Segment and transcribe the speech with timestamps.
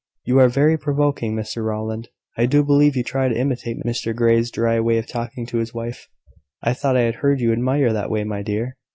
[0.25, 2.09] "You are very provoking, Mr Rowland!
[2.35, 5.75] I do believe you try to imitate Mr Grey's dry way of talking to his
[5.75, 6.07] wife."
[6.63, 8.77] "I thought I had heard you admire that way, my dear."